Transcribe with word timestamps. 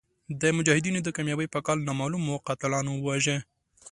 د 0.41 0.43
مجاهدینو 0.57 0.99
د 1.03 1.09
کامیابۍ 1.15 1.47
په 1.51 1.59
کال 1.65 1.77
نامعلومو 1.87 2.41
قاتلانو 2.47 2.91
وواژه. 2.97 3.37